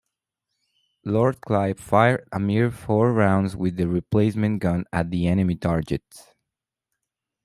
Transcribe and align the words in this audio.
"Lord 1.05 1.41
Clive" 1.41 1.79
fired 1.79 2.27
a 2.31 2.39
mere 2.39 2.71
four 2.71 3.13
rounds 3.13 3.55
with 3.55 3.75
the 3.77 3.87
replacement 3.87 4.59
gun 4.59 4.85
at 4.91 5.13
enemy 5.13 5.53
targets. 5.53 6.33